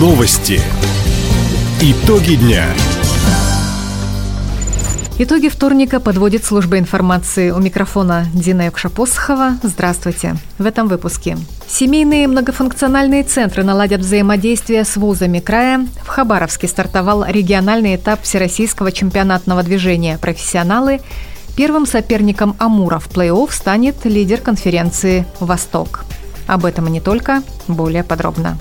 [0.00, 0.58] Новости.
[1.82, 2.64] Итоги дня.
[5.18, 7.50] Итоги вторника подводит служба информации.
[7.50, 9.58] У микрофона Дина Якшапосхова.
[9.62, 10.36] Здравствуйте.
[10.56, 11.36] В этом выпуске.
[11.68, 15.86] Семейные многофункциональные центры наладят взаимодействие с вузами края.
[16.02, 21.02] В Хабаровске стартовал региональный этап Всероссийского чемпионатного движения «Профессионалы».
[21.56, 26.06] Первым соперником Амура в плей-офф станет лидер конференции «Восток».
[26.46, 28.56] Об этом и не только, более подробно.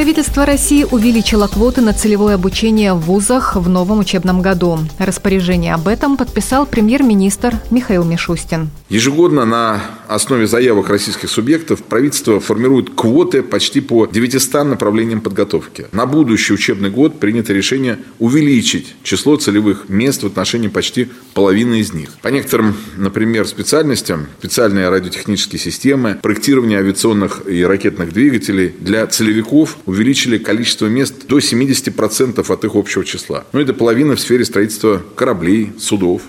[0.00, 4.78] Правительство России увеличило квоты на целевое обучение в вузах в новом учебном году.
[4.98, 8.70] Распоряжение об этом подписал премьер-министр Михаил Мишустин.
[8.88, 9.82] Ежегодно на
[10.14, 15.86] основе заявок российских субъектов правительство формирует квоты почти по 900 направлениям подготовки.
[15.92, 21.92] На будущий учебный год принято решение увеличить число целевых мест в отношении почти половины из
[21.92, 22.10] них.
[22.22, 30.38] По некоторым, например, специальностям, специальные радиотехнические системы, проектирование авиационных и ракетных двигателей для целевиков увеличили
[30.38, 33.44] количество мест до 70% от их общего числа.
[33.52, 36.22] Ну и до половины в сфере строительства кораблей, судов.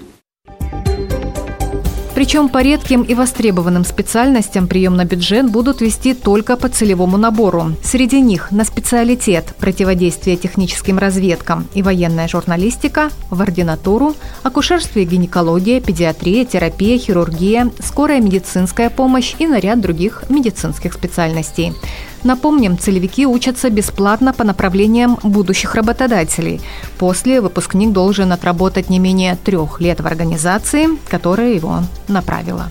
[2.21, 7.75] Причем по редким и востребованным специальностям прием на бюджет будут вести только по целевому набору.
[7.83, 14.13] Среди них на специалитет противодействие техническим разведкам и военная журналистика, в ординатуру,
[14.43, 21.73] акушерство и гинекология, педиатрия, терапия, хирургия, скорая медицинская помощь и на ряд других медицинских специальностей.
[22.23, 26.61] Напомним, целевики учатся бесплатно по направлениям будущих работодателей.
[26.99, 31.79] После выпускник должен отработать не менее трех лет в организации, которая его
[32.11, 32.69] направила.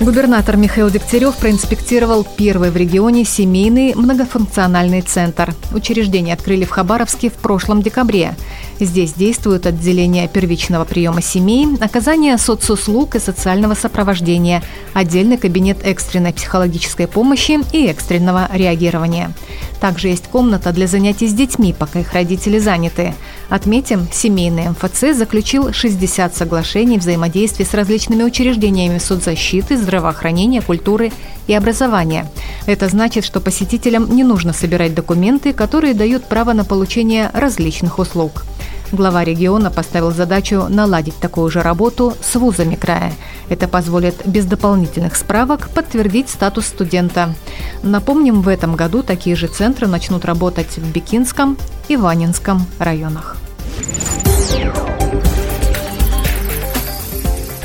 [0.00, 5.54] Губернатор Михаил Дегтярев проинспектировал первый в регионе семейный многофункциональный центр.
[5.74, 8.34] Учреждение открыли в Хабаровске в прошлом декабре.
[8.80, 14.62] Здесь действуют отделения первичного приема семей, оказания соцуслуг и социального сопровождения,
[14.94, 19.34] отдельный кабинет экстренной психологической помощи и экстренного реагирования.
[19.80, 23.14] Также есть комната для занятий с детьми, пока их родители заняты.
[23.50, 31.10] Отметим, семейный МФЦ заключил 60 соглашений взаимодействия с различными учреждениями соцзащиты, здравоохранения, культуры
[31.48, 32.30] и образования.
[32.66, 38.44] Это значит, что посетителям не нужно собирать документы, которые дают право на получение различных услуг.
[38.92, 43.12] Глава региона поставил задачу наладить такую же работу с вузами края.
[43.48, 47.34] Это позволит без дополнительных справок подтвердить статус студента.
[47.82, 51.56] Напомним, в этом году такие же центры начнут работать в Бикинском
[51.88, 53.39] и Ванинском районах.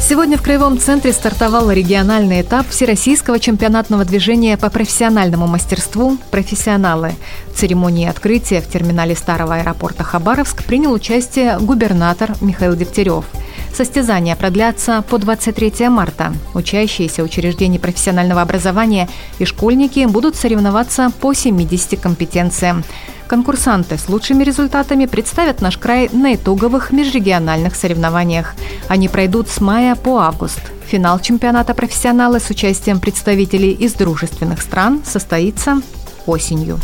[0.08, 7.16] Сегодня в Краевом центре стартовал региональный этап Всероссийского чемпионатного движения по профессиональному мастерству «Профессионалы».
[7.52, 13.26] В церемонии открытия в терминале старого аэропорта Хабаровск принял участие губернатор Михаил Дегтярев.
[13.74, 16.34] Состязания продлятся по 23 марта.
[16.54, 19.10] Учащиеся учреждений профессионального образования
[19.40, 22.84] и школьники будут соревноваться по 70 компетенциям.
[23.28, 28.54] Конкурсанты с лучшими результатами представят наш край на итоговых межрегиональных соревнованиях.
[28.88, 30.62] Они пройдут с мая по август.
[30.86, 35.82] Финал чемпионата профессионалы с участием представителей из дружественных стран состоится
[36.28, 36.80] осенью.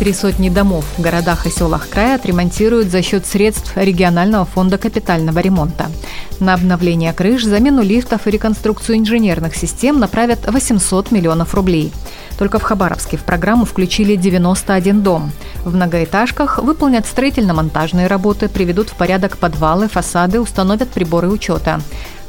[0.00, 5.40] Три сотни домов в городах и селах края отремонтируют за счет средств регионального фонда капитального
[5.40, 5.90] ремонта.
[6.40, 11.92] На обновление крыш, замену лифтов и реконструкцию инженерных систем направят 800 миллионов рублей.
[12.38, 15.32] Только в Хабаровске в программу включили 91 дом.
[15.66, 21.82] В многоэтажках выполнят строительно-монтажные работы, приведут в порядок подвалы, фасады, установят приборы учета.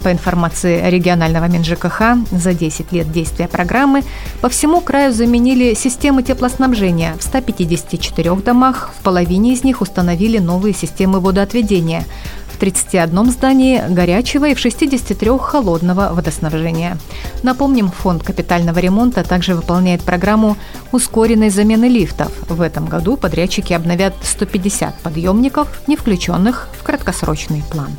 [0.04, 2.02] По информации регионального МинЖКХ,
[2.32, 4.04] за 10 лет действия программы
[4.42, 7.16] по всему краю заменили системы теплоснабжения.
[7.20, 12.06] В 154 домах, в половине из них установили новые системы водоотведения.
[12.52, 16.98] В 31 здании горячего и в 63 холодного водоснабжения.
[17.44, 20.58] Напомним, фонд капитального ремонта также выполняет программу
[20.92, 22.32] ускоренной замены лифтов.
[22.50, 27.92] В этом году подрядчики обновят 150 подъемников, не включенных в краткосрочный план.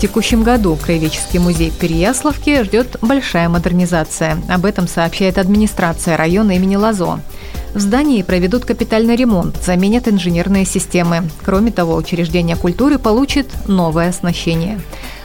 [0.00, 4.38] Текущем году Краеведческий музей Переяславки ждет большая модернизация.
[4.48, 7.20] Об этом сообщает администрация района имени Лазо.
[7.74, 11.28] В здании проведут капитальный ремонт, заменят инженерные системы.
[11.44, 14.80] Кроме того, учреждение культуры получит новое оснащение.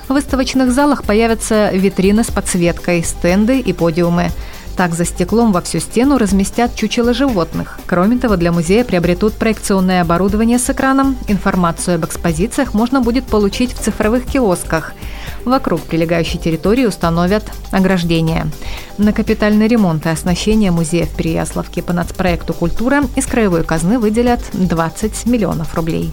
[0.10, 4.30] В выставочных залах появятся витрины с подсветкой, стенды и подиумы.
[4.76, 7.80] Так за стеклом во всю стену разместят чучело животных.
[7.86, 11.16] Кроме того, для музея приобретут проекционное оборудование с экраном.
[11.28, 14.94] Информацию об экспозициях можно будет получить в цифровых киосках.
[15.46, 18.48] Вокруг прилегающей территории установят ограждения.
[18.98, 24.42] На капитальный ремонт и оснащение музея в Переяславке по нацпроекту «Культура» из краевой казны выделят
[24.54, 26.12] 20 миллионов рублей.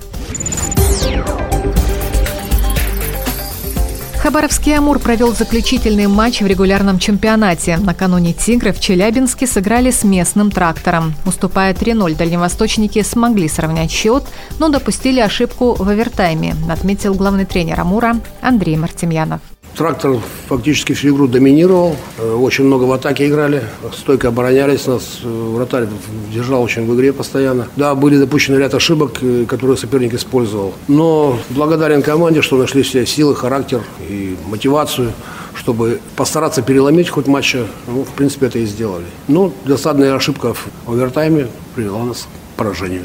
[4.23, 7.77] Хабаровский «Амур» провел заключительный матч в регулярном чемпионате.
[7.79, 11.17] Накануне «Тигры» в Челябинске сыграли с местным трактором.
[11.27, 14.23] Уступая 3-0, дальневосточники смогли сравнять счет,
[14.61, 19.41] но допустили ошибку в овертайме, отметил главный тренер «Амура» Андрей Мартемьянов.
[19.77, 21.97] Трактор фактически всю игру доминировал.
[22.19, 23.63] Э, очень много в атаке играли.
[23.97, 24.87] Стойко оборонялись.
[24.87, 25.87] Нас э, вратарь
[26.33, 27.69] держал очень в игре постоянно.
[27.77, 30.75] Да, были допущены ряд ошибок, э, которые соперник использовал.
[30.89, 35.13] Но благодарен команде, что нашли все силы, характер и мотивацию
[35.55, 37.67] чтобы постараться переломить хоть матча.
[37.87, 39.05] Ну, в принципе, это и сделали.
[39.29, 43.05] Но досадная ошибка в овертайме привела нас к поражению.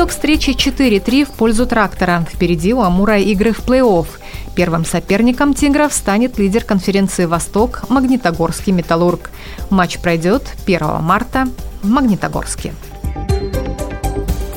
[0.00, 2.24] Итог встречи 4-3 в пользу трактора.
[2.32, 4.06] Впереди у Амура игры в плей-офф.
[4.54, 9.30] Первым соперником «Тигров» станет лидер конференции «Восток» Магнитогорский «Металлург».
[9.68, 11.48] Матч пройдет 1 марта
[11.82, 12.72] в Магнитогорске.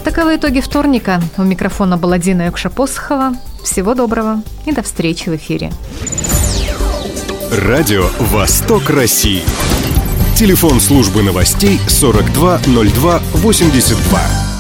[0.06, 1.22] Таковы итоги вторника.
[1.36, 3.36] У микрофона была Дина Юкша-Посохова.
[3.66, 5.74] Всего доброго и до встречи в эфире.
[7.52, 9.44] Радио «Восток России».
[10.38, 14.53] Телефон службы новостей 420282.